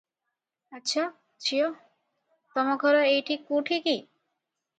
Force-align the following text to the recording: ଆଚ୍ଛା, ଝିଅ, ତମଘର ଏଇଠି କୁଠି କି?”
ଆଚ୍ଛା, 0.77 1.03
ଝିଅ, 1.47 1.67
ତମଘର 2.57 3.05
ଏଇଠି 3.11 3.39
କୁଠି 3.53 3.81
କି?” 3.87 3.97